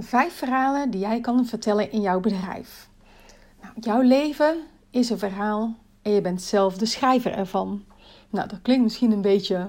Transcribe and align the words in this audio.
Vijf 0.00 0.32
verhalen 0.32 0.90
die 0.90 1.00
jij 1.00 1.20
kan 1.20 1.46
vertellen 1.46 1.92
in 1.92 2.00
jouw 2.00 2.20
bedrijf. 2.20 2.88
Nou, 3.62 3.72
jouw 3.80 4.00
leven 4.00 4.56
is 4.90 5.10
een 5.10 5.18
verhaal 5.18 5.76
en 6.02 6.12
je 6.12 6.20
bent 6.20 6.42
zelf 6.42 6.76
de 6.76 6.86
schrijver 6.86 7.32
ervan. 7.32 7.84
Nou, 8.30 8.48
dat 8.48 8.62
klinkt 8.62 8.82
misschien 8.82 9.12
een 9.12 9.20
beetje 9.20 9.68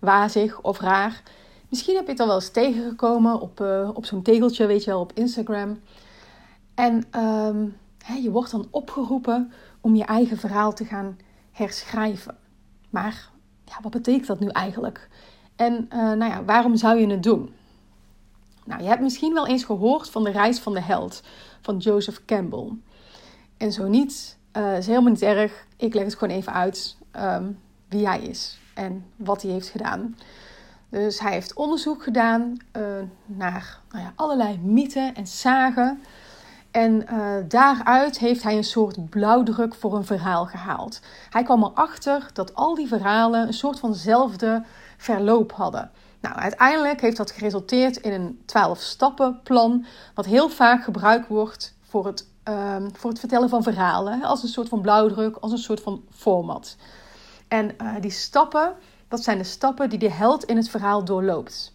wazig 0.00 0.60
of 0.60 0.80
raar. 0.80 1.22
Misschien 1.68 1.96
heb 1.96 2.04
je 2.04 2.10
het 2.10 2.20
al 2.20 2.26
wel 2.26 2.34
eens 2.34 2.50
tegengekomen 2.50 3.40
op, 3.40 3.60
uh, 3.60 3.90
op 3.94 4.04
zo'n 4.04 4.22
tegeltje, 4.22 4.66
weet 4.66 4.84
je 4.84 4.90
wel, 4.90 5.00
op 5.00 5.12
Instagram. 5.12 5.80
En 6.74 7.04
um, 7.20 7.76
je 8.22 8.30
wordt 8.30 8.50
dan 8.50 8.68
opgeroepen 8.70 9.52
om 9.80 9.96
je 9.96 10.04
eigen 10.04 10.36
verhaal 10.36 10.72
te 10.72 10.84
gaan 10.84 11.18
herschrijven. 11.52 12.36
Maar 12.90 13.30
ja, 13.64 13.74
wat 13.82 13.92
betekent 13.92 14.26
dat 14.26 14.40
nu 14.40 14.46
eigenlijk? 14.48 15.08
En 15.56 15.88
uh, 15.92 15.98
nou 15.98 16.24
ja, 16.24 16.44
waarom 16.44 16.76
zou 16.76 16.98
je 16.98 17.06
het 17.06 17.22
doen? 17.22 17.54
Nou, 18.70 18.82
je 18.82 18.88
hebt 18.88 19.00
misschien 19.00 19.34
wel 19.34 19.46
eens 19.46 19.64
gehoord 19.64 20.10
van 20.10 20.24
de 20.24 20.30
reis 20.30 20.58
van 20.58 20.72
de 20.72 20.80
held 20.80 21.22
van 21.60 21.76
Joseph 21.76 22.24
Campbell. 22.24 22.68
En 23.56 23.72
zo 23.72 23.88
niet, 23.88 24.36
uh, 24.56 24.76
is 24.76 24.86
helemaal 24.86 25.10
niet 25.10 25.22
erg. 25.22 25.66
Ik 25.76 25.94
leg 25.94 26.04
het 26.04 26.14
gewoon 26.14 26.36
even 26.36 26.52
uit 26.52 26.96
um, 27.16 27.58
wie 27.88 28.06
hij 28.06 28.20
is 28.20 28.58
en 28.74 29.04
wat 29.16 29.42
hij 29.42 29.50
heeft 29.50 29.68
gedaan. 29.68 30.16
Dus 30.88 31.20
hij 31.20 31.32
heeft 31.32 31.54
onderzoek 31.54 32.02
gedaan 32.02 32.56
uh, 32.76 32.82
naar 33.26 33.80
nou 33.90 34.04
ja, 34.04 34.12
allerlei 34.16 34.58
mythen 34.58 35.14
en 35.14 35.26
zagen. 35.26 36.02
En 36.70 37.04
uh, 37.12 37.34
daaruit 37.48 38.18
heeft 38.18 38.42
hij 38.42 38.56
een 38.56 38.64
soort 38.64 39.10
blauwdruk 39.10 39.74
voor 39.74 39.94
een 39.94 40.04
verhaal 40.04 40.46
gehaald. 40.46 41.00
Hij 41.30 41.42
kwam 41.42 41.64
erachter 41.64 42.30
dat 42.32 42.54
al 42.54 42.74
die 42.74 42.88
verhalen 42.88 43.46
een 43.46 43.52
soort 43.52 43.78
vanzelfde 43.78 44.64
verloop 44.96 45.52
hadden. 45.52 45.90
Nou, 46.20 46.36
uiteindelijk 46.36 47.00
heeft 47.00 47.16
dat 47.16 47.30
geresulteerd 47.30 47.96
in 47.96 48.12
een 48.12 48.40
12-stappen-plan, 48.46 49.84
wat 50.14 50.26
heel 50.26 50.48
vaak 50.48 50.84
gebruikt 50.84 51.28
wordt 51.28 51.74
voor 51.80 52.06
het, 52.06 52.28
uh, 52.48 52.76
voor 52.92 53.10
het 53.10 53.18
vertellen 53.18 53.48
van 53.48 53.62
verhalen, 53.62 54.22
als 54.22 54.42
een 54.42 54.48
soort 54.48 54.68
van 54.68 54.80
blauwdruk, 54.80 55.36
als 55.36 55.52
een 55.52 55.58
soort 55.58 55.80
van 55.80 56.04
format. 56.10 56.76
En 57.48 57.74
uh, 57.82 57.94
die 58.00 58.10
stappen, 58.10 58.74
dat 59.08 59.22
zijn 59.22 59.38
de 59.38 59.44
stappen 59.44 59.88
die 59.88 59.98
de 59.98 60.10
held 60.10 60.44
in 60.44 60.56
het 60.56 60.68
verhaal 60.68 61.04
doorloopt. 61.04 61.74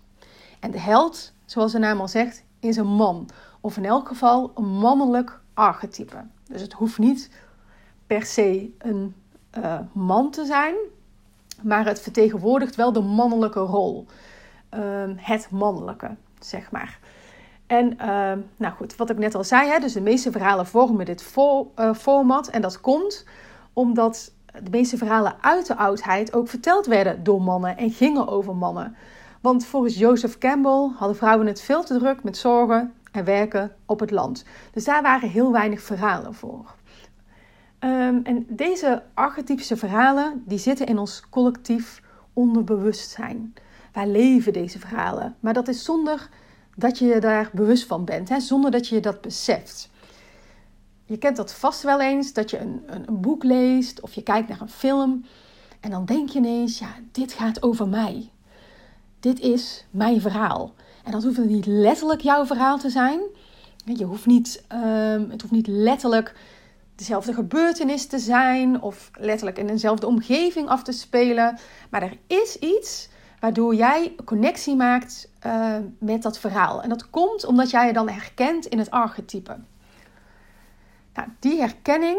En 0.59 0.71
de 0.71 0.79
held, 0.79 1.31
zoals 1.45 1.71
de 1.71 1.79
naam 1.79 1.99
al 1.99 2.07
zegt, 2.07 2.43
is 2.59 2.77
een 2.77 2.87
man, 2.87 3.29
of 3.61 3.77
in 3.77 3.85
elk 3.85 4.07
geval 4.07 4.51
een 4.55 4.69
mannelijk 4.69 5.39
archetype. 5.53 6.25
Dus 6.47 6.61
het 6.61 6.73
hoeft 6.73 6.97
niet 6.97 7.29
per 8.07 8.25
se 8.25 8.75
een 8.77 9.15
uh, 9.57 9.79
man 9.91 10.31
te 10.31 10.45
zijn, 10.45 10.75
maar 11.61 11.85
het 11.85 12.01
vertegenwoordigt 12.01 12.75
wel 12.75 12.91
de 12.91 13.01
mannelijke 13.01 13.59
rol. 13.59 14.05
Uh, 14.73 14.81
het 15.15 15.47
mannelijke, 15.51 16.15
zeg 16.39 16.71
maar. 16.71 16.99
En 17.67 17.93
uh, 18.01 18.31
nou 18.57 18.73
goed, 18.75 18.95
wat 18.95 19.09
ik 19.09 19.17
net 19.17 19.35
al 19.35 19.43
zei, 19.43 19.69
hè, 19.69 19.79
dus 19.79 19.93
de 19.93 20.01
meeste 20.01 20.31
verhalen 20.31 20.65
vormen 20.65 21.05
dit 21.05 21.23
for, 21.23 21.67
uh, 21.75 21.93
format. 21.93 22.47
En 22.47 22.61
dat 22.61 22.81
komt 22.81 23.25
omdat 23.73 24.31
de 24.63 24.69
meeste 24.69 24.97
verhalen 24.97 25.35
uit 25.41 25.67
de 25.67 25.75
oudheid 25.75 26.33
ook 26.33 26.47
verteld 26.47 26.85
werden 26.85 27.23
door 27.23 27.41
mannen 27.41 27.77
en 27.77 27.91
gingen 27.91 28.27
over 28.27 28.55
mannen. 28.55 28.95
Want 29.41 29.65
volgens 29.65 29.97
Joseph 29.97 30.37
Campbell 30.37 30.89
hadden 30.95 31.17
vrouwen 31.17 31.47
het 31.47 31.61
veel 31.61 31.83
te 31.83 31.97
druk 31.97 32.23
met 32.23 32.37
zorgen 32.37 32.93
en 33.11 33.23
werken 33.23 33.75
op 33.85 33.99
het 33.99 34.11
land. 34.11 34.45
Dus 34.71 34.83
daar 34.83 35.01
waren 35.01 35.29
heel 35.29 35.51
weinig 35.51 35.81
verhalen 35.81 36.33
voor. 36.33 36.75
Um, 37.79 38.21
en 38.23 38.45
deze 38.49 39.03
archetypische 39.13 39.77
verhalen 39.77 40.43
die 40.45 40.57
zitten 40.57 40.87
in 40.87 40.97
ons 40.97 41.23
collectief 41.29 42.01
onderbewustzijn. 42.33 43.53
Wij 43.95 44.07
leven 44.07 44.53
deze 44.53 44.79
verhalen, 44.79 45.35
maar 45.39 45.53
dat 45.53 45.67
is 45.67 45.83
zonder 45.83 46.29
dat 46.75 46.99
je 46.99 47.05
je 47.05 47.19
daar 47.19 47.49
bewust 47.53 47.85
van 47.85 48.05
bent, 48.05 48.29
hè? 48.29 48.39
zonder 48.39 48.71
dat 48.71 48.87
je 48.87 48.99
dat 48.99 49.21
beseft. 49.21 49.89
Je 51.05 51.17
kent 51.17 51.37
dat 51.37 51.53
vast 51.53 51.83
wel 51.83 52.01
eens, 52.01 52.33
dat 52.33 52.49
je 52.49 52.59
een, 52.59 52.83
een, 52.87 53.21
boek 53.21 53.43
leest 53.43 54.01
of 54.01 54.13
je 54.13 54.23
kijkt 54.23 54.47
naar 54.47 54.61
een 54.61 54.69
film 54.69 55.25
en 55.79 55.89
dan 55.89 56.05
denk 56.05 56.29
je 56.29 56.39
ineens, 56.39 56.79
ja, 56.79 56.95
dit 57.11 57.33
gaat 57.33 57.63
over 57.63 57.87
mij. 57.87 58.29
Dit 59.19 59.39
is 59.39 59.85
mijn 59.89 60.21
verhaal. 60.21 60.73
En 61.03 61.11
dat 61.11 61.23
hoeft 61.23 61.37
niet 61.37 61.65
letterlijk 61.65 62.21
jouw 62.21 62.45
verhaal 62.45 62.77
te 62.77 62.89
zijn. 62.89 63.19
Je 63.85 64.05
hoeft 64.05 64.25
niet, 64.25 64.63
um, 64.73 65.29
het 65.29 65.41
hoeft 65.41 65.53
niet 65.53 65.67
letterlijk 65.67 66.35
dezelfde 66.95 67.33
gebeurtenis 67.33 68.05
te 68.05 68.19
zijn 68.19 68.81
of 68.81 69.11
letterlijk 69.19 69.57
in 69.57 69.67
dezelfde 69.67 70.07
omgeving 70.07 70.67
af 70.67 70.83
te 70.83 70.91
spelen. 70.91 71.57
Maar 71.89 72.01
er 72.01 72.17
is 72.27 72.59
iets 72.59 73.09
waardoor 73.45 73.75
jij 73.75 74.15
connectie 74.23 74.75
maakt 74.75 75.29
uh, 75.45 75.75
met 75.99 76.21
dat 76.21 76.39
verhaal. 76.39 76.81
En 76.81 76.89
dat 76.89 77.09
komt 77.09 77.45
omdat 77.45 77.69
jij 77.69 77.87
je 77.87 77.93
dan 77.93 78.09
herkent 78.09 78.65
in 78.65 78.79
het 78.79 78.91
archetype. 78.91 79.57
Nou, 81.13 81.27
die 81.39 81.59
herkenning 81.59 82.17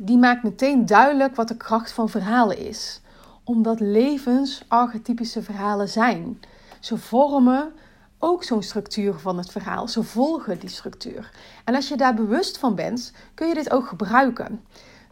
die 0.00 0.18
maakt 0.18 0.42
meteen 0.42 0.86
duidelijk 0.86 1.36
wat 1.36 1.48
de 1.48 1.56
kracht 1.56 1.92
van 1.92 2.08
verhalen 2.08 2.58
is. 2.58 3.00
Omdat 3.44 3.80
levens 3.80 4.64
archetypische 4.68 5.42
verhalen 5.42 5.88
zijn. 5.88 6.40
Ze 6.80 6.98
vormen 6.98 7.72
ook 8.18 8.44
zo'n 8.44 8.62
structuur 8.62 9.14
van 9.18 9.38
het 9.38 9.50
verhaal. 9.50 9.88
Ze 9.88 10.02
volgen 10.02 10.58
die 10.58 10.68
structuur. 10.68 11.30
En 11.64 11.74
als 11.74 11.88
je 11.88 11.96
daar 11.96 12.14
bewust 12.14 12.58
van 12.58 12.74
bent, 12.74 13.12
kun 13.34 13.48
je 13.48 13.54
dit 13.54 13.70
ook 13.70 13.86
gebruiken. 13.86 14.64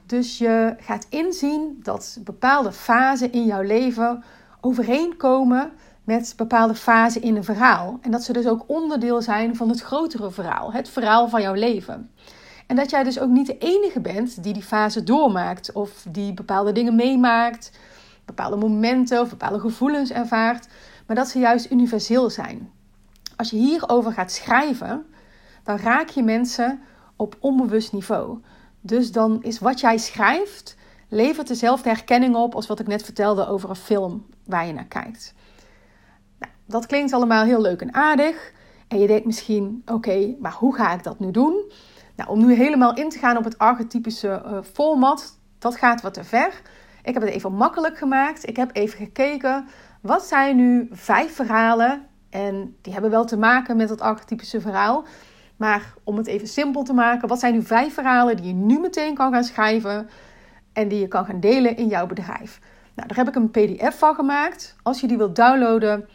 Dus 0.06 0.38
je 0.38 0.74
gaat 0.78 1.06
inzien 1.08 1.80
dat 1.82 2.18
bepaalde 2.20 2.72
fasen 2.72 3.32
in 3.32 3.44
jouw 3.44 3.62
leven 3.62 4.24
overeenkomen 4.64 5.72
met 6.04 6.34
bepaalde 6.36 6.74
fasen 6.74 7.22
in 7.22 7.36
een 7.36 7.44
verhaal. 7.44 7.98
En 8.00 8.10
dat 8.10 8.22
ze 8.22 8.32
dus 8.32 8.46
ook 8.46 8.64
onderdeel 8.66 9.22
zijn 9.22 9.56
van 9.56 9.68
het 9.68 9.80
grotere 9.80 10.30
verhaal, 10.30 10.72
het 10.72 10.88
verhaal 10.88 11.28
van 11.28 11.42
jouw 11.42 11.54
leven. 11.54 12.10
En 12.66 12.76
dat 12.76 12.90
jij 12.90 13.02
dus 13.02 13.18
ook 13.18 13.30
niet 13.30 13.46
de 13.46 13.58
enige 13.58 14.00
bent 14.00 14.42
die 14.42 14.52
die 14.52 14.62
fase 14.62 15.04
doormaakt 15.04 15.72
of 15.72 16.06
die 16.08 16.34
bepaalde 16.34 16.72
dingen 16.72 16.94
meemaakt, 16.94 17.72
bepaalde 18.24 18.56
momenten 18.56 19.20
of 19.20 19.30
bepaalde 19.30 19.60
gevoelens 19.60 20.10
ervaart, 20.10 20.68
maar 21.06 21.16
dat 21.16 21.28
ze 21.28 21.38
juist 21.38 21.70
universeel 21.70 22.30
zijn. 22.30 22.70
Als 23.36 23.50
je 23.50 23.56
hierover 23.56 24.12
gaat 24.12 24.32
schrijven, 24.32 25.06
dan 25.64 25.76
raak 25.76 26.08
je 26.08 26.22
mensen 26.22 26.80
op 27.16 27.36
onbewust 27.40 27.92
niveau. 27.92 28.38
Dus 28.80 29.12
dan 29.12 29.42
is 29.42 29.58
wat 29.58 29.80
jij 29.80 29.98
schrijft, 29.98 30.76
levert 31.12 31.48
dezelfde 31.48 31.88
herkenning 31.88 32.34
op 32.34 32.54
als 32.54 32.66
wat 32.66 32.80
ik 32.80 32.86
net 32.86 33.02
vertelde 33.02 33.46
over 33.46 33.68
een 33.68 33.76
film 33.76 34.26
waar 34.44 34.66
je 34.66 34.72
naar 34.72 34.84
kijkt. 34.84 35.34
Nou, 36.38 36.52
dat 36.66 36.86
klinkt 36.86 37.12
allemaal 37.12 37.44
heel 37.44 37.60
leuk 37.60 37.80
en 37.80 37.94
aardig. 37.94 38.52
En 38.88 38.98
je 38.98 39.06
denkt 39.06 39.26
misschien, 39.26 39.82
oké, 39.86 40.34
maar 40.40 40.52
hoe 40.52 40.74
ga 40.74 40.92
ik 40.92 41.02
dat 41.02 41.18
nu 41.18 41.30
doen? 41.30 41.72
Nou, 42.16 42.30
om 42.30 42.46
nu 42.46 42.54
helemaal 42.54 42.94
in 42.94 43.08
te 43.08 43.18
gaan 43.18 43.36
op 43.36 43.44
het 43.44 43.58
archetypische 43.58 44.42
uh, 44.46 44.58
format, 44.72 45.38
dat 45.58 45.76
gaat 45.76 46.02
wat 46.02 46.14
te 46.14 46.24
ver. 46.24 46.62
Ik 47.02 47.14
heb 47.14 47.22
het 47.22 47.32
even 47.32 47.52
makkelijk 47.52 47.98
gemaakt. 47.98 48.48
Ik 48.48 48.56
heb 48.56 48.70
even 48.72 48.98
gekeken, 48.98 49.66
wat 50.00 50.24
zijn 50.24 50.56
nu 50.56 50.88
vijf 50.90 51.34
verhalen 51.34 52.06
en 52.30 52.76
die 52.82 52.92
hebben 52.92 53.10
wel 53.10 53.24
te 53.24 53.36
maken 53.36 53.76
met 53.76 53.88
dat 53.88 54.00
archetypische 54.00 54.60
verhaal. 54.60 55.04
Maar 55.56 55.94
om 56.04 56.16
het 56.16 56.26
even 56.26 56.48
simpel 56.48 56.82
te 56.82 56.92
maken, 56.92 57.28
wat 57.28 57.40
zijn 57.40 57.54
nu 57.54 57.62
vijf 57.62 57.94
verhalen 57.94 58.36
die 58.36 58.46
je 58.46 58.52
nu 58.52 58.78
meteen 58.78 59.14
kan 59.14 59.32
gaan 59.32 59.44
schrijven 59.44 60.08
en 60.72 60.88
die 60.88 61.00
je 61.00 61.08
kan 61.08 61.24
gaan 61.24 61.40
delen 61.40 61.76
in 61.76 61.88
jouw 61.88 62.06
bedrijf? 62.06 62.60
Nou, 62.94 63.08
daar 63.08 63.16
heb 63.16 63.28
ik 63.28 63.34
een 63.34 63.50
PDF 63.50 63.98
van 63.98 64.14
gemaakt. 64.14 64.76
Als 64.82 65.00
je 65.00 65.06
die 65.06 65.16
wilt 65.16 65.36
downloaden, 65.36 66.08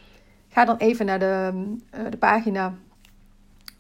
ga 0.47 0.66
dan 0.66 0.78
even 0.78 1.06
naar 1.06 1.19
de, 1.19 1.51
uh, 1.97 2.06
de 2.09 2.18
pagina 2.18 2.73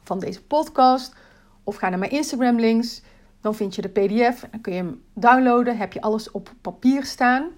van 0.03 0.19
deze 0.19 0.43
podcast 0.43 1.15
of 1.63 1.75
ga 1.75 1.89
naar 1.89 1.99
mijn 1.99 2.11
Instagram 2.11 2.59
links. 2.59 3.01
Dan 3.41 3.55
vind 3.55 3.75
je 3.75 3.81
de 3.81 3.89
PDF 3.89 4.43
en 4.43 4.49
dan 4.51 4.61
kun 4.61 4.73
je 4.73 4.81
hem 4.81 5.03
downloaden. 5.13 5.77
Heb 5.77 5.93
je 5.93 6.01
alles 6.01 6.31
op 6.31 6.53
papier 6.61 7.03
staan. 7.05 7.49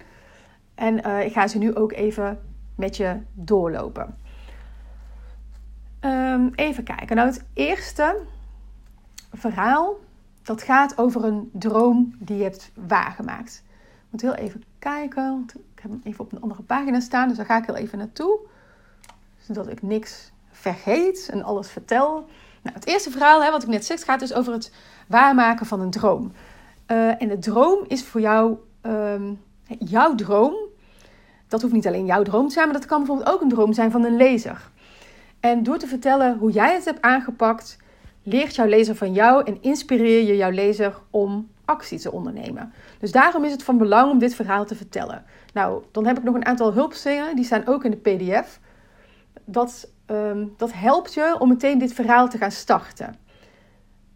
En 0.74 1.06
uh, 1.06 1.24
ik 1.24 1.32
ga 1.32 1.46
ze 1.46 1.58
nu 1.58 1.74
ook 1.74 1.92
even 1.92 2.40
met 2.74 2.96
je 2.96 3.16
doorlopen. 3.32 4.18
Um, 6.00 6.52
even 6.54 6.84
kijken. 6.84 7.16
Nou, 7.16 7.28
het 7.28 7.44
eerste 7.52 8.16
verhaal, 9.32 9.94
dat 10.42 10.62
gaat 10.62 10.98
over 10.98 11.24
een 11.24 11.50
droom 11.52 12.14
die 12.18 12.36
je 12.36 12.42
hebt 12.42 12.70
waargemaakt. 12.86 13.62
Ik 13.76 14.06
moet 14.10 14.20
heel 14.20 14.34
even 14.34 14.62
kijken, 14.78 15.22
want 15.22 15.54
ik 15.54 15.80
heb 15.82 15.90
hem 15.90 16.00
even 16.04 16.24
op 16.24 16.32
een 16.32 16.40
andere 16.40 16.62
pagina 16.62 17.00
staan, 17.00 17.28
dus 17.28 17.36
daar 17.36 17.46
ga 17.46 17.56
ik 17.56 17.66
heel 17.66 17.76
even 17.76 17.98
naartoe. 17.98 18.38
Zodat 19.38 19.68
ik 19.68 19.82
niks 19.82 20.32
vergeet 20.50 21.28
en 21.30 21.42
alles 21.42 21.70
vertel. 21.70 22.12
Nou, 22.62 22.76
het 22.76 22.86
eerste 22.86 23.10
verhaal, 23.10 23.42
hè, 23.42 23.50
wat 23.50 23.62
ik 23.62 23.68
net 23.68 23.84
zeg, 23.84 24.04
gaat 24.04 24.20
dus 24.20 24.34
over 24.34 24.52
het 24.52 24.72
waarmaken 25.08 25.66
van 25.66 25.80
een 25.80 25.90
droom. 25.90 26.32
Uh, 26.86 27.22
en 27.22 27.28
de 27.28 27.38
droom 27.38 27.84
is 27.88 28.04
voor 28.04 28.20
jou, 28.20 28.56
um, 28.82 29.40
jouw 29.78 30.14
droom. 30.14 30.54
Dat 31.48 31.62
hoeft 31.62 31.74
niet 31.74 31.86
alleen 31.86 32.06
jouw 32.06 32.22
droom 32.22 32.46
te 32.46 32.52
zijn, 32.52 32.64
maar 32.64 32.76
dat 32.76 32.86
kan 32.86 32.98
bijvoorbeeld 32.98 33.28
ook 33.28 33.40
een 33.40 33.48
droom 33.48 33.72
zijn 33.72 33.90
van 33.90 34.04
een 34.04 34.16
lezer. 34.16 34.70
En 35.40 35.62
door 35.62 35.78
te 35.78 35.86
vertellen 35.86 36.38
hoe 36.38 36.50
jij 36.50 36.74
het 36.74 36.84
hebt 36.84 37.02
aangepakt, 37.02 37.76
leert 38.22 38.54
jouw 38.54 38.66
lezer 38.66 38.94
van 38.94 39.12
jou 39.12 39.44
en 39.44 39.58
inspireer 39.60 40.26
je 40.26 40.36
jouw 40.36 40.50
lezer 40.50 40.94
om 41.10 41.48
actie 41.64 41.98
te 41.98 42.12
ondernemen. 42.12 42.72
Dus 42.98 43.12
daarom 43.12 43.44
is 43.44 43.52
het 43.52 43.62
van 43.62 43.78
belang 43.78 44.10
om 44.10 44.18
dit 44.18 44.34
verhaal 44.34 44.64
te 44.64 44.74
vertellen. 44.74 45.24
Nou, 45.52 45.82
dan 45.90 46.06
heb 46.06 46.18
ik 46.18 46.24
nog 46.24 46.34
een 46.34 46.46
aantal 46.46 46.72
hulpstenen, 46.72 47.36
die 47.36 47.44
staan 47.44 47.66
ook 47.66 47.84
in 47.84 47.90
de 47.90 47.96
PDF. 47.96 48.60
Dat 49.44 49.90
ehm, 50.06 50.46
dat 50.56 50.72
helpt 50.72 51.14
je 51.14 51.36
om 51.38 51.48
meteen 51.48 51.78
dit 51.78 51.92
verhaal 51.92 52.28
te 52.28 52.38
gaan 52.38 52.50
starten. 52.50 53.14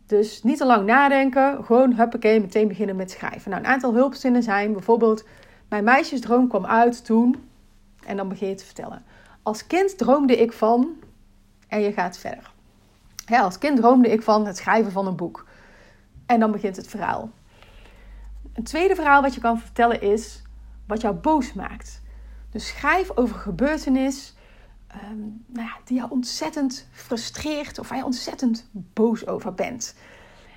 Dus 0.07 0.43
niet 0.43 0.59
te 0.59 0.67
lang 0.67 0.87
nadenken, 0.87 1.65
gewoon 1.65 1.95
huppakee, 1.95 2.41
meteen 2.41 2.69
beginnen 2.69 2.97
met 2.97 3.11
schrijven. 3.11 3.51
Nou, 3.51 3.63
een 3.63 3.69
aantal 3.69 3.95
hulpzinnen 3.95 4.43
zijn 4.43 4.73
bijvoorbeeld: 4.73 5.25
Mijn 5.69 5.85
meisjesdroom 5.85 6.49
kwam 6.49 6.67
uit 6.67 7.05
toen. 7.05 7.49
En 8.07 8.17
dan 8.17 8.29
begin 8.29 8.49
je 8.49 8.55
te 8.55 8.65
vertellen. 8.65 9.05
Als 9.43 9.67
kind 9.67 9.99
droomde 9.99 10.37
ik 10.37 10.53
van. 10.53 10.89
En 11.69 11.81
je 11.81 11.93
gaat 11.93 12.19
verder. 12.19 12.54
Als 13.29 13.59
kind 13.59 13.77
droomde 13.77 14.09
ik 14.09 14.23
van 14.23 14.47
het 14.47 14.57
schrijven 14.57 14.93
van 14.93 15.07
een 15.07 15.17
boek. 15.17 15.47
En 16.27 16.41
dan 16.41 16.53
begint 16.53 16.77
het 16.77 16.87
verhaal. 16.87 17.31
Een 18.53 18.65
tweede 18.65 18.95
verhaal 18.95 19.23
wat 19.23 19.35
je 19.35 19.41
kan 19.41 19.61
vertellen 19.61 20.01
is 20.01 20.43
wat 20.87 21.01
jou 21.01 21.15
boos 21.15 21.53
maakt. 21.53 22.03
Dus 22.51 22.67
schrijf 22.67 23.17
over 23.17 23.37
gebeurtenis 23.37 24.35
um, 25.11 25.45
nou 25.47 25.67
ja, 25.67 25.77
die 25.85 25.97
jou 25.97 26.11
ontzettend 26.11 26.89
frustreert 26.93 27.79
of 27.79 27.89
waar 27.89 27.99
je 27.99 28.05
ontzettend 28.05 28.69
boos 28.73 29.27
over 29.27 29.55
bent. 29.55 29.95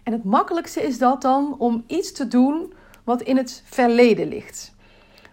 En 0.03 0.11
het 0.11 0.23
makkelijkste 0.23 0.81
is 0.81 0.97
dat 0.97 1.21
dan 1.21 1.55
om 1.57 1.83
iets 1.87 2.11
te 2.11 2.27
doen 2.27 2.73
wat 3.03 3.21
in 3.21 3.37
het 3.37 3.63
verleden 3.65 4.27
ligt. 4.27 4.75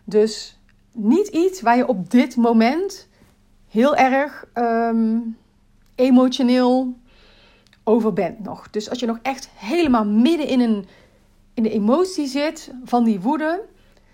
Dus 0.05 0.59
niet 0.93 1.29
iets 1.29 1.61
waar 1.61 1.77
je 1.77 1.89
op 1.89 2.11
dit 2.11 2.37
moment 2.37 3.09
heel 3.69 3.97
erg 3.97 4.47
um, 4.55 5.37
emotioneel 5.95 6.95
over 7.85 8.13
bent 8.13 8.43
nog. 8.45 8.71
Dus 8.71 8.91
als 8.91 8.99
je 8.99 9.07
nog 9.07 9.19
echt 9.23 9.49
helemaal 9.55 10.05
midden 10.05 10.47
in, 10.47 10.61
een, 10.61 10.87
in 11.55 11.63
de 11.63 11.71
emotie 11.71 12.27
zit 12.27 12.71
van 12.85 13.05
die 13.05 13.21
woede, 13.21 13.65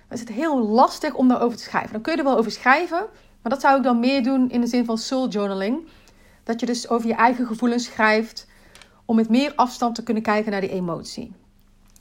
dan 0.08 0.18
is 0.18 0.20
het 0.20 0.28
heel 0.28 0.58
lastig 0.58 1.14
om 1.14 1.28
daarover 1.28 1.56
te 1.56 1.62
schrijven. 1.62 1.92
Dan 1.92 2.00
kun 2.00 2.12
je 2.12 2.18
er 2.18 2.24
wel 2.24 2.36
over 2.36 2.50
schrijven, 2.50 3.06
maar 3.42 3.52
dat 3.52 3.60
zou 3.60 3.76
ik 3.76 3.82
dan 3.82 4.00
meer 4.00 4.22
doen 4.22 4.50
in 4.50 4.60
de 4.60 4.66
zin 4.66 4.84
van 4.84 4.98
soul 4.98 5.28
journaling. 5.28 5.86
Dat 6.42 6.60
je 6.60 6.66
dus 6.66 6.88
over 6.88 7.08
je 7.08 7.14
eigen 7.14 7.46
gevoelens 7.46 7.84
schrijft 7.84 8.46
om 9.04 9.16
met 9.16 9.28
meer 9.28 9.52
afstand 9.56 9.94
te 9.94 10.02
kunnen 10.02 10.22
kijken 10.22 10.50
naar 10.50 10.60
die 10.60 10.70
emotie. 10.70 11.32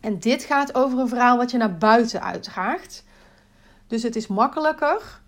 En 0.01 0.19
dit 0.19 0.43
gaat 0.43 0.75
over 0.75 0.99
een 0.99 1.07
verhaal 1.07 1.37
wat 1.37 1.51
je 1.51 1.57
naar 1.57 1.77
buiten 1.77 2.23
uitdraagt. 2.23 3.03
Dus 3.87 4.03
het 4.03 4.15
is 4.15 4.27
makkelijker 4.27 5.21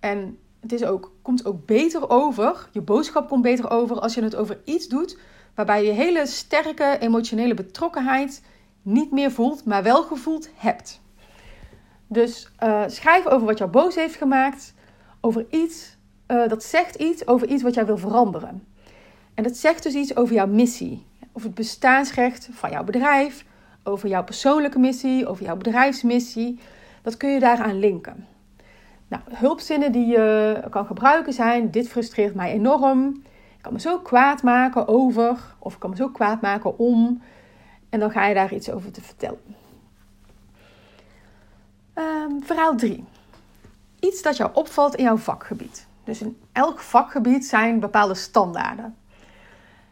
en 0.00 0.38
het 0.60 0.72
is 0.72 0.84
ook, 0.84 1.12
komt 1.22 1.44
ook 1.44 1.66
beter 1.66 2.10
over. 2.10 2.68
Je 2.72 2.80
boodschap 2.80 3.28
komt 3.28 3.42
beter 3.42 3.70
over 3.70 4.00
als 4.00 4.14
je 4.14 4.22
het 4.22 4.36
over 4.36 4.58
iets 4.64 4.88
doet 4.88 5.18
waarbij 5.54 5.84
je 5.84 5.92
hele 5.92 6.26
sterke 6.26 6.96
emotionele 7.00 7.54
betrokkenheid 7.54 8.42
niet 8.82 9.10
meer 9.10 9.30
voelt, 9.30 9.64
maar 9.64 9.82
wel 9.82 10.02
gevoeld 10.02 10.50
hebt. 10.54 11.00
Dus 12.06 12.50
uh, 12.62 12.82
schrijf 12.86 13.26
over 13.26 13.46
wat 13.46 13.58
jou 13.58 13.70
boos 13.70 13.94
heeft 13.94 14.14
gemaakt, 14.16 14.74
over 15.20 15.46
iets, 15.50 15.96
uh, 16.28 16.48
dat 16.48 16.64
zegt 16.64 16.94
iets 16.94 17.26
over 17.26 17.48
iets 17.48 17.62
wat 17.62 17.74
jij 17.74 17.86
wil 17.86 17.98
veranderen. 17.98 18.64
En 19.34 19.42
dat 19.42 19.56
zegt 19.56 19.82
dus 19.82 19.94
iets 19.94 20.16
over 20.16 20.34
jouw 20.34 20.46
missie, 20.46 21.06
over 21.32 21.46
het 21.46 21.54
bestaansrecht 21.54 22.48
van 22.52 22.70
jouw 22.70 22.84
bedrijf, 22.84 23.44
over 23.82 24.08
jouw 24.08 24.24
persoonlijke 24.24 24.78
missie, 24.78 25.26
over 25.26 25.44
jouw 25.44 25.56
bedrijfsmissie. 25.56 26.58
Dat 27.02 27.16
kun 27.16 27.30
je 27.30 27.40
daaraan 27.40 27.78
linken. 27.78 28.26
Nou, 29.08 29.22
hulpzinnen 29.28 29.92
die 29.92 30.06
je 30.06 30.62
kan 30.70 30.86
gebruiken 30.86 31.32
zijn: 31.32 31.70
Dit 31.70 31.88
frustreert 31.88 32.34
mij 32.34 32.52
enorm. 32.52 33.22
Ik 33.60 33.66
kan 33.66 33.74
me 33.74 33.80
zo 33.80 33.98
kwaad 33.98 34.42
maken 34.42 34.88
over, 34.88 35.38
of 35.58 35.74
ik 35.74 35.80
kan 35.80 35.90
me 35.90 35.96
zo 35.96 36.08
kwaad 36.08 36.40
maken 36.40 36.78
om. 36.78 37.22
En 37.88 38.00
dan 38.00 38.10
ga 38.10 38.26
je 38.26 38.34
daar 38.34 38.54
iets 38.54 38.70
over 38.70 38.90
te 38.90 39.02
vertellen. 39.02 39.40
Um, 41.94 42.42
verhaal 42.42 42.76
3. 42.76 43.04
Iets 43.98 44.22
dat 44.22 44.36
jou 44.36 44.50
opvalt 44.54 44.94
in 44.94 45.04
jouw 45.04 45.16
vakgebied. 45.16 45.86
Dus 46.04 46.20
in 46.20 46.38
elk 46.52 46.78
vakgebied 46.78 47.46
zijn 47.46 47.80
bepaalde 47.80 48.14
standaarden. 48.14 48.96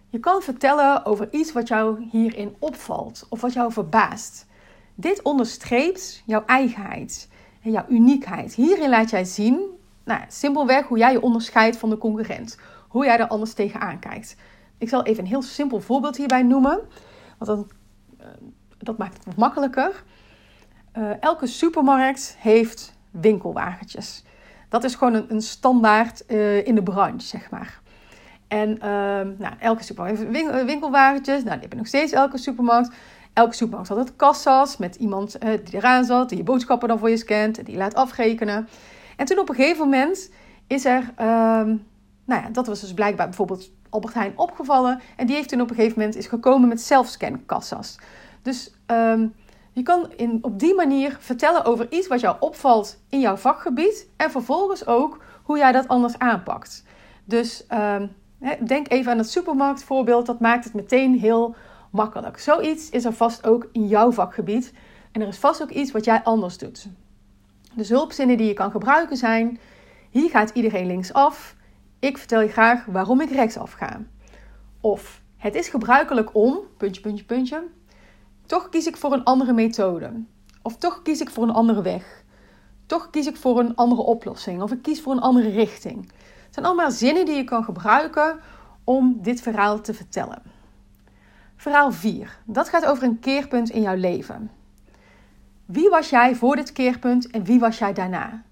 Je 0.09 0.19
kan 0.19 0.43
vertellen 0.43 1.05
over 1.05 1.29
iets 1.31 1.53
wat 1.53 1.69
jou 1.69 2.06
hierin 2.11 2.56
opvalt 2.59 3.26
of 3.29 3.41
wat 3.41 3.53
jou 3.53 3.73
verbaast. 3.73 4.47
Dit 4.94 5.23
onderstreept 5.23 6.23
jouw 6.26 6.44
eigenheid 6.47 7.29
en 7.62 7.71
jouw 7.71 7.87
uniekheid. 7.88 8.55
Hierin 8.55 8.91
laat 8.91 9.11
jij 9.11 9.25
zien, 9.25 9.61
nou, 10.05 10.21
simpelweg 10.29 10.87
hoe 10.87 10.99
jij 10.99 11.12
je 11.12 11.23
onderscheidt 11.23 11.76
van 11.76 11.91
de 11.91 11.99
concurrent 11.99 12.59
hoe 12.88 13.05
jij 13.05 13.19
er 13.19 13.26
anders 13.26 13.52
tegenaan 13.52 13.99
kijkt. 13.99 14.37
Ik 14.79 14.88
zal 14.88 15.02
even 15.02 15.23
een 15.23 15.29
heel 15.29 15.43
simpel 15.43 15.81
voorbeeld 15.81 16.17
hierbij 16.17 16.43
noemen, 16.43 16.81
want 17.38 17.50
dan, 17.50 17.70
uh, 18.20 18.26
dat 18.79 18.99
maakt 18.99 19.17
het 19.17 19.25
wat 19.25 19.37
makkelijker. 19.37 20.05
Uh, 20.99 21.11
elke 21.20 21.46
supermarkt 21.46 22.37
heeft 22.38 22.96
winkelwagentjes. 23.11 24.25
Dat 24.69 24.85
is 24.85 24.94
gewoon 24.94 25.14
een, 25.14 25.25
een 25.29 25.43
standaard 25.43 26.25
uh, 26.26 26.67
in 26.67 26.75
de 26.75 26.82
branche, 26.82 27.26
zeg 27.26 27.50
maar. 27.50 27.81
En 28.49 28.81
ehm, 28.81 29.32
nou, 29.38 29.55
elke 29.58 29.82
supermarkt 29.82 30.19
heeft 30.19 30.31
winkel, 30.31 30.64
winkelwagentjes. 30.64 31.37
Nou, 31.37 31.50
die 31.50 31.61
hebben 31.61 31.79
nog 31.79 31.87
steeds 31.87 32.12
elke 32.12 32.38
supermarkt. 32.38 32.94
Elke 33.32 33.55
supermarkt 33.55 33.88
had 33.88 33.99
het 33.99 34.17
kassas 34.17 34.76
met 34.76 34.94
iemand 34.94 35.40
die 35.40 35.76
eraan 35.76 36.05
zat, 36.05 36.29
die 36.29 36.38
je 36.38 36.44
boodschappen 36.44 36.88
dan 36.88 36.99
voor 36.99 37.11
je 37.11 37.17
scant 37.17 37.58
en 37.58 37.64
die 37.64 37.76
laat 37.76 37.94
afrekenen. 37.94 38.69
En 39.17 39.26
toen 39.26 39.38
op 39.38 39.49
een 39.49 39.55
gegeven 39.55 39.85
moment 39.85 40.31
is 40.67 40.85
er 40.85 41.12
ehm, 41.17 41.76
nou 42.28 42.42
ja, 42.42 42.48
dat 42.48 42.66
was 42.66 42.80
dus 42.80 42.94
blijkbaar 42.94 43.26
bijvoorbeeld 43.26 43.70
Albert 43.90 44.14
Heijn 44.14 44.32
opgevallen. 44.36 45.00
En 45.16 45.26
die 45.26 45.36
heeft 45.36 45.48
toen 45.48 45.60
op 45.60 45.70
een 45.70 45.76
gegeven 45.76 45.98
moment 45.98 46.16
is 46.16 46.26
gekomen 46.26 46.69
met 46.69 46.80
zelfscankassas. 46.80 47.98
Dus 48.42 48.75
um, 48.86 49.34
je 49.72 49.82
kan 49.82 50.12
in, 50.16 50.38
op 50.42 50.58
die 50.58 50.75
manier 50.75 51.16
vertellen 51.20 51.64
over 51.64 51.92
iets 51.92 52.06
wat 52.06 52.20
jou 52.20 52.36
opvalt 52.40 53.02
in 53.08 53.20
jouw 53.20 53.36
vakgebied. 53.36 54.08
En 54.16 54.30
vervolgens 54.30 54.86
ook 54.86 55.22
hoe 55.42 55.58
jij 55.58 55.72
dat 55.72 55.88
anders 55.88 56.19
aanpakt. 56.19 56.84
Dus 57.25 57.66
um, 57.72 58.12
denk 58.66 58.90
even 58.90 59.12
aan 59.12 59.19
het 59.19 59.30
supermarktvoorbeeld. 59.30 60.26
Dat 60.26 60.40
maakt 60.40 60.64
het 60.64 60.75
meteen 60.75 61.19
heel 61.19 61.54
makkelijk. 61.90 62.38
Zoiets 62.38 62.90
is 62.90 63.04
er 63.04 63.12
vast 63.12 63.46
ook 63.46 63.69
in 63.72 63.86
jouw 63.86 64.12
vakgebied. 64.12 64.72
En 65.12 65.20
er 65.20 65.28
is 65.28 65.38
vast 65.38 65.62
ook 65.62 65.70
iets 65.70 65.92
wat 65.92 66.04
jij 66.04 66.22
anders 66.22 66.58
doet. 66.58 66.88
Dus 67.75 67.88
hulpzinnen 67.88 68.36
die 68.36 68.46
je 68.46 68.52
kan 68.52 68.70
gebruiken 68.70 69.16
zijn: 69.16 69.58
hier 70.10 70.30
gaat 70.30 70.50
iedereen 70.50 70.86
linksaf. 70.86 71.56
Ik 71.99 72.19
vertel 72.19 72.41
je 72.41 72.49
graag 72.49 72.85
waarom 72.85 73.21
ik 73.21 73.31
rechtsaf 73.31 73.73
ga. 73.73 74.00
Of 74.81 75.23
het 75.37 75.55
is 75.55 75.69
gebruikelijk 75.69 76.35
om, 76.35 76.59
puntje, 76.77 77.00
puntje, 77.00 77.25
puntje. 77.25 77.65
Toch 78.47 78.69
kies 78.69 78.87
ik 78.87 78.97
voor 78.97 79.12
een 79.12 79.25
andere 79.25 79.53
methode. 79.53 80.12
Of 80.62 80.77
toch 80.77 81.03
kies 81.03 81.21
ik 81.21 81.31
voor 81.31 81.43
een 81.43 81.50
andere 81.50 81.83
weg. 81.83 82.25
Toch 82.87 83.11
kies 83.11 83.27
ik 83.27 83.37
voor 83.37 83.59
een 83.59 83.77
andere 83.77 84.03
oplossing. 84.03 84.62
Of 84.62 84.73
ik 84.73 84.83
kies 84.83 85.00
voor 85.00 85.12
een 85.12 85.21
andere 85.21 85.49
richting. 85.49 86.12
Het 86.45 86.55
zijn 86.55 86.67
allemaal 86.67 86.91
zinnen 86.91 87.25
die 87.25 87.37
je 87.37 87.45
kan 87.45 87.65
gebruiken 87.65 88.41
om 88.85 89.19
dit 89.23 89.41
verhaal 89.41 89.81
te 89.81 89.95
vertellen. 89.95 90.43
Verhaal 91.57 91.93
4. 91.93 92.38
Dat 92.45 92.69
gaat 92.69 92.85
over 92.85 93.05
een 93.05 93.19
keerpunt 93.19 93.71
in 93.71 93.83
jouw 93.83 93.97
leven. 93.97 94.50
Wie 95.64 95.88
was 95.88 96.11
jij 96.11 96.35
voor 96.35 96.57
dit 96.57 96.73
keerpunt 96.73 97.31
en 97.31 97.45
wie 97.45 97.59
was 97.59 97.78
jij 97.78 97.93
daarna? 97.93 98.43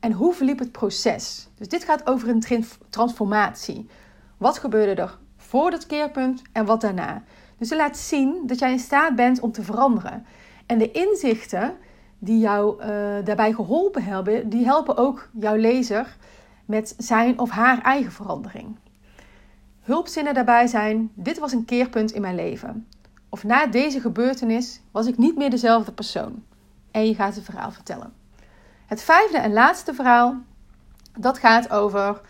En 0.00 0.12
hoe 0.12 0.34
verliep 0.34 0.58
het 0.58 0.72
proces? 0.72 1.48
Dus 1.54 1.68
dit 1.68 1.84
gaat 1.84 2.06
over 2.06 2.28
een 2.28 2.64
transformatie. 2.90 3.88
Wat 4.36 4.58
gebeurde 4.58 5.02
er 5.02 5.18
voor 5.36 5.70
dat 5.70 5.86
keerpunt 5.86 6.42
en 6.52 6.64
wat 6.64 6.80
daarna? 6.80 7.22
Dus 7.58 7.68
je 7.68 7.76
laat 7.76 7.96
zien 7.96 8.42
dat 8.46 8.58
jij 8.58 8.72
in 8.72 8.78
staat 8.78 9.16
bent 9.16 9.40
om 9.40 9.52
te 9.52 9.62
veranderen. 9.62 10.26
En 10.66 10.78
de 10.78 10.90
inzichten 10.90 11.76
die 12.18 12.38
jou 12.38 12.82
uh, 12.82 12.86
daarbij 13.24 13.52
geholpen 13.52 14.02
hebben, 14.02 14.48
die 14.48 14.64
helpen 14.64 14.96
ook 14.96 15.28
jouw 15.32 15.56
lezer 15.56 16.16
met 16.64 16.94
zijn 16.98 17.38
of 17.38 17.50
haar 17.50 17.82
eigen 17.82 18.12
verandering. 18.12 18.76
Hulpzinnen 19.80 20.34
daarbij 20.34 20.66
zijn: 20.66 21.10
dit 21.14 21.38
was 21.38 21.52
een 21.52 21.64
keerpunt 21.64 22.12
in 22.12 22.20
mijn 22.20 22.34
leven. 22.34 22.86
Of 23.28 23.44
na 23.44 23.66
deze 23.66 24.00
gebeurtenis 24.00 24.80
was 24.90 25.06
ik 25.06 25.18
niet 25.18 25.36
meer 25.36 25.50
dezelfde 25.50 25.92
persoon. 25.92 26.42
En 26.90 27.06
je 27.06 27.14
gaat 27.14 27.34
het 27.34 27.44
verhaal 27.44 27.70
vertellen. 27.70 28.12
Het 28.90 29.02
vijfde 29.02 29.38
en 29.38 29.52
laatste 29.52 29.94
verhaal, 29.94 30.36
dat 31.18 31.38
gaat 31.38 31.70
over 31.70 32.20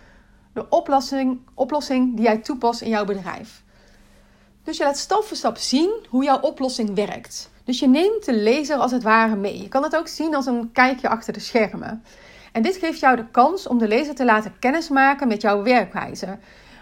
de 0.52 0.68
oplossing, 0.68 1.40
oplossing 1.54 2.16
die 2.16 2.24
jij 2.24 2.38
toepast 2.38 2.80
in 2.80 2.88
jouw 2.88 3.04
bedrijf. 3.04 3.62
Dus 4.62 4.76
je 4.76 4.84
laat 4.84 4.98
stap 4.98 5.24
voor 5.24 5.36
stap 5.36 5.56
zien 5.56 6.06
hoe 6.08 6.24
jouw 6.24 6.40
oplossing 6.40 6.94
werkt. 6.94 7.50
Dus 7.64 7.78
je 7.78 7.88
neemt 7.88 8.24
de 8.24 8.34
lezer 8.34 8.76
als 8.76 8.92
het 8.92 9.02
ware 9.02 9.36
mee. 9.36 9.62
Je 9.62 9.68
kan 9.68 9.82
het 9.82 9.96
ook 9.96 10.08
zien 10.08 10.34
als 10.34 10.46
een 10.46 10.72
kijkje 10.72 11.08
achter 11.08 11.32
de 11.32 11.40
schermen. 11.40 12.04
En 12.52 12.62
dit 12.62 12.76
geeft 12.76 13.00
jou 13.00 13.16
de 13.16 13.30
kans 13.30 13.66
om 13.66 13.78
de 13.78 13.88
lezer 13.88 14.14
te 14.14 14.24
laten 14.24 14.58
kennismaken 14.58 15.28
met 15.28 15.40
jouw 15.40 15.62
werkwijze. 15.62 16.38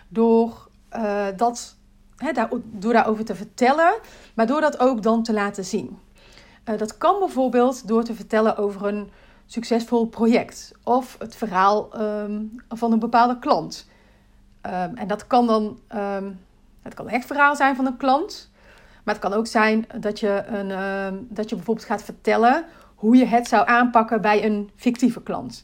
Door, 0.08 0.68
uh, 0.97 1.26
dat, 1.37 1.76
daar, 2.32 2.49
door 2.64 2.92
daarover 2.92 3.25
te 3.25 3.35
vertellen, 3.35 3.94
maar 4.35 4.47
door 4.47 4.61
dat 4.61 4.80
ook 4.80 5.02
dan 5.02 5.23
te 5.23 5.32
laten 5.32 5.64
zien. 5.64 5.99
Uh, 6.64 6.78
dat 6.78 6.99
kan 6.99 7.18
bijvoorbeeld 7.18 7.88
door 7.88 8.04
te 8.04 8.14
vertellen 8.14 8.56
over 8.56 8.87
een 8.87 9.11
succesvol 9.49 10.07
project 10.07 10.73
of 10.85 11.17
het 11.19 11.37
verhaal 11.37 11.93
ehm, 11.93 12.43
van 12.69 12.93
een 12.93 12.99
bepaalde 12.99 13.38
klant. 13.38 13.88
Ehm, 14.61 14.95
en 14.95 15.07
dat 15.07 15.26
kan 15.26 15.47
dan 15.47 15.78
um, 15.95 16.40
het 16.83 16.95
kan 16.95 17.07
een 17.07 17.12
echt 17.12 17.26
verhaal 17.26 17.57
zijn 17.57 17.76
van 17.76 17.87
een 17.87 17.97
klant, 17.97 18.50
maar 19.05 19.14
het 19.14 19.23
kan 19.23 19.33
ook 19.33 19.47
zijn 19.47 19.87
dat 20.00 20.21
je, 20.21 20.43
een, 20.47 21.26
dat 21.31 21.49
je 21.49 21.57
bijvoorbeeld 21.57 21.87
gaat 21.87 22.02
vertellen 22.02 22.64
hoe 22.95 23.17
je 23.17 23.25
het 23.25 23.49
zou 23.49 23.69
aanpakken 23.69 24.21
bij 24.21 24.45
een 24.45 24.71
fictieve 24.76 25.23
klant. 25.23 25.62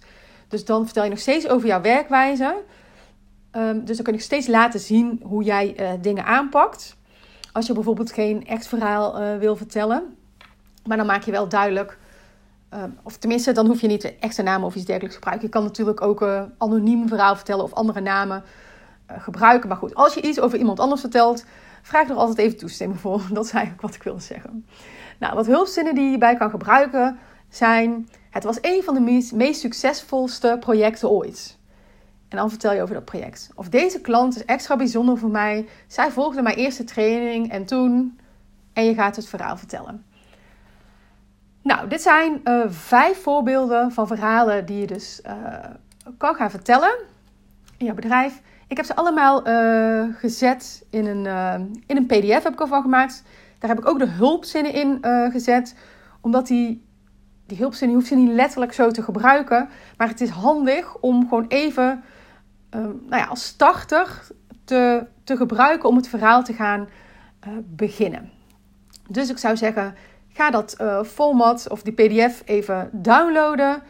Dus 0.49 0.65
dan 0.65 0.85
vertel 0.85 1.05
je 1.05 1.11
nog 1.11 1.19
steeds 1.19 1.49
over 1.49 1.67
jouw 1.67 1.81
werkwijze, 1.81 2.63
dus 3.85 3.97
dan 3.97 4.05
kun 4.05 4.13
je 4.13 4.21
steeds 4.21 4.47
laten 4.47 4.81
zien 4.81 5.21
hoe 5.25 5.43
jij 5.43 5.81
uh, 5.81 5.91
dingen 6.01 6.25
aanpakt. 6.25 6.97
Als 7.53 7.67
je 7.67 7.73
bijvoorbeeld 7.73 8.13
geen 8.13 8.47
echt 8.47 8.67
verhaal 8.67 9.21
uh, 9.21 9.37
wil 9.37 9.57
vertellen. 9.57 10.17
Maar 10.87 10.97
dan 10.97 11.07
maak 11.07 11.23
je 11.23 11.31
wel 11.31 11.49
duidelijk. 11.49 11.99
Ehm, 12.75 12.91
of 13.03 13.17
tenminste, 13.17 13.53
dan 13.53 13.67
hoef 13.67 13.81
je 13.81 13.87
niet 13.87 14.03
de 14.03 14.15
echte 14.19 14.43
naam 14.43 14.65
of 14.65 14.75
iets 14.75 14.85
dergelijks 14.85 15.15
te 15.15 15.23
gebruiken. 15.23 15.47
Je 15.47 15.55
kan 15.55 15.63
natuurlijk 15.63 16.01
ook 16.01 16.21
een 16.21 16.55
anoniem 16.59 17.09
verhaal 17.09 17.37
vertellen 17.37 17.65
of 17.65 17.73
andere 17.73 18.01
namen 18.01 18.43
gebruiken. 19.07 19.69
Maar 19.69 19.79
goed, 19.79 19.95
als 19.95 20.15
je 20.15 20.23
iets 20.23 20.41
over 20.41 20.59
iemand 20.59 20.81
anders 20.81 21.01
vertelt, 21.01 21.45
vraag 21.83 22.09
er 22.09 22.17
altijd 22.17 22.39
even 22.39 22.59
toestemming 22.59 23.01
voor. 23.01 23.23
Dat 23.33 23.45
is 23.45 23.53
eigenlijk 23.53 23.83
wat 23.83 23.95
ik 23.95 24.03
wilde 24.03 24.21
zeggen. 24.21 24.67
Nou, 25.19 25.35
wat 25.35 25.47
hulpzinnen 25.47 25.95
die 25.95 26.11
je 26.11 26.19
bij 26.19 26.37
kan 26.37 26.51
gebruiken 26.51 27.19
zijn... 27.49 28.09
Het 28.31 28.45
was 28.45 28.59
een 28.61 28.83
van 28.83 28.95
de 28.95 29.01
meest, 29.01 29.33
meest 29.33 29.61
succesvolste 29.61 30.57
projecten 30.61 31.11
ooit. 31.11 31.59
En 32.29 32.37
dan 32.37 32.51
vertel 32.51 32.73
je 32.73 32.83
over 32.83 32.95
dat 32.95 33.05
project. 33.05 33.51
Of 33.55 33.69
deze 33.69 34.01
klant 34.01 34.37
is 34.37 34.45
extra 34.45 34.77
bijzonder 34.77 35.19
voor 35.19 35.31
mij. 35.31 35.69
Zij 35.87 36.11
volgde 36.11 36.43
mijn 36.43 36.57
eerste 36.57 36.85
training 36.85 37.51
en 37.51 37.65
toen. 37.65 38.19
En 38.73 38.85
je 38.85 38.95
gaat 38.95 39.17
het 39.17 39.27
verhaal 39.27 39.57
vertellen. 39.57 40.05
Nou, 41.65 41.89
dit 41.89 42.03
zijn 42.03 42.41
uh, 42.45 42.65
vijf 42.69 43.23
voorbeelden 43.23 43.93
van 43.93 44.07
verhalen 44.07 44.67
die 44.67 44.81
je 44.81 44.87
dus 44.87 45.21
uh, 45.27 45.35
kan 46.19 46.35
gaan 46.35 46.51
vertellen 46.51 46.95
in 47.77 47.87
jouw 47.87 47.95
bedrijf. 47.95 48.41
Ik 48.69 48.77
heb 48.77 48.87
ze 48.87 48.97
allemaal 48.97 49.49
uh, 49.49 50.15
gezet 50.17 50.87
in 50.91 51.07
een, 51.07 51.27
in 51.87 51.97
een 51.97 52.07
PDF 52.07 52.43
heb 52.43 52.53
ik 52.53 52.61
ervan 52.61 52.83
gemaakt. 52.83 53.23
Daar 53.59 53.71
heb 53.71 53.79
ik 53.79 53.89
ook 53.89 53.99
de 53.99 54.09
hulpzinnen 54.09 54.73
in 54.73 54.99
gezet. 55.33 55.77
Omdat 56.21 56.47
die, 56.47 56.85
die 57.47 57.59
hulpzinnen, 57.59 57.97
je 57.97 58.03
hoeft 58.03 58.13
ze 58.13 58.19
niet 58.19 58.35
letterlijk 58.35 58.73
zo 58.73 58.91
te 58.91 59.03
gebruiken. 59.03 59.69
Maar 59.97 60.09
het 60.09 60.21
is 60.21 60.29
handig 60.29 60.97
om 60.97 61.29
gewoon 61.29 61.47
even 61.49 62.05
nou 62.71 63.17
ja, 63.17 63.25
als 63.25 63.45
starter 63.45 64.27
te, 64.65 65.07
te 65.25 65.37
gebruiken 65.37 65.89
om 65.89 65.97
het 65.97 66.09
verhaal 66.09 66.45
te 66.45 66.53
gaan 66.53 66.89
beginnen. 67.65 68.31
Dus 69.09 69.31
ik 69.31 69.39
zou 69.39 69.57
zeggen, 69.57 69.95
ga 70.35 70.51
dat 70.51 70.77
uh, 70.81 71.03
format 71.03 71.69
of 71.69 71.83
die 71.83 71.93
PDF 71.93 72.43
even 72.45 72.91
downloaden. 72.93 73.83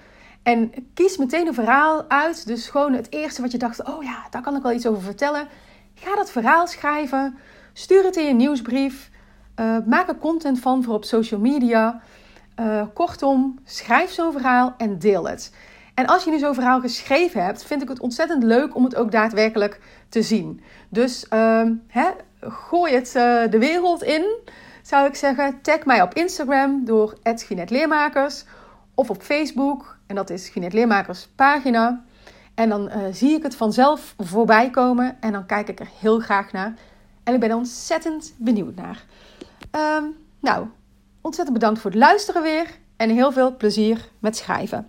En 0.43 0.73
kies 0.95 1.17
meteen 1.17 1.47
een 1.47 1.55
verhaal 1.55 2.05
uit. 2.09 2.47
Dus 2.47 2.69
gewoon 2.69 2.93
het 2.93 3.13
eerste 3.13 3.43
wat 3.43 3.53
je 3.53 3.59
dacht, 3.59 3.85
oh 3.85 4.03
ja, 4.03 4.27
daar 4.31 4.43
kan 4.43 4.57
ik 4.57 4.63
wel 4.63 4.73
iets 4.73 4.87
over 4.87 5.03
vertellen. 5.03 5.49
Ga 5.95 6.15
dat 6.15 6.31
verhaal 6.31 6.67
schrijven. 6.67 7.39
Stuur 7.73 8.05
het 8.05 8.17
in 8.17 8.27
je 8.27 8.35
nieuwsbrief. 8.35 9.11
Uh, 9.61 9.77
maak 9.87 10.09
er 10.09 10.17
content 10.17 10.61
van 10.61 10.83
voor 10.83 10.95
op 10.95 11.05
social 11.05 11.41
media. 11.41 12.01
Uh, 12.61 12.83
kortom, 12.95 13.59
schrijf 13.65 14.11
zo'n 14.11 14.33
verhaal 14.33 14.75
en 14.77 14.99
deel 14.99 15.29
het. 15.29 15.55
En 15.95 16.07
als 16.07 16.25
je 16.25 16.31
nu 16.31 16.39
zo'n 16.39 16.55
verhaal 16.55 16.81
geschreven 16.81 17.45
hebt, 17.45 17.65
vind 17.65 17.83
ik 17.83 17.89
het 17.89 18.01
ontzettend 18.01 18.43
leuk 18.43 18.75
om 18.75 18.85
het 18.85 18.97
ook 18.97 19.13
daadwerkelijk 19.13 19.81
te 20.09 20.23
zien. 20.23 20.61
Dus 20.89 21.27
uh, 21.33 21.63
hè, 21.87 22.11
gooi 22.41 22.95
het 22.95 23.13
de 23.51 23.59
wereld 23.59 24.03
in, 24.03 24.25
zou 24.87 25.07
ik 25.07 25.14
zeggen. 25.14 25.61
Tag 25.62 25.85
mij 25.85 26.03
op 26.03 26.14
Instagram 26.14 26.85
door 26.85 27.19
Leermakers 27.67 28.45
of 28.95 29.11
op 29.11 29.23
Facebook, 29.23 29.97
en 30.07 30.14
dat 30.14 30.31
is 30.31 30.49
Ginet 30.49 30.73
Leermakers 30.73 31.29
pagina. 31.35 32.05
En 32.55 32.69
dan 32.69 32.88
uh, 32.88 32.97
zie 33.12 33.37
ik 33.37 33.43
het 33.43 33.57
vanzelf 33.57 34.14
voorbij 34.19 34.71
komen 34.71 35.17
en 35.21 35.33
dan 35.33 35.47
kijk 35.47 35.69
ik 35.69 35.81
er 35.81 35.88
heel 36.00 36.21
graag 36.21 36.53
naar. 36.53 36.75
En 37.25 37.35
ik 37.35 37.41
ben 37.41 37.50
er 37.50 37.57
ontzettend 37.57 38.35
benieuwd 38.37 38.75
naar. 38.75 39.05
Um, 39.71 40.17
nou, 40.41 40.67
ontzettend 41.21 41.59
bedankt 41.59 41.81
voor 41.81 41.91
het 41.91 42.00
luisteren 42.00 42.43
weer 42.43 42.79
en 42.97 43.11
heel 43.11 43.33
veel 43.33 43.57
plezier 43.57 44.09
met 44.19 44.37
schrijven. 44.37 44.88